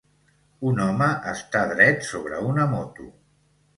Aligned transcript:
Un 0.69 0.79
home 0.85 1.09
està 1.33 1.63
dret 1.73 2.09
sobre 2.11 2.43
una 2.49 2.67
moto. 2.77 3.07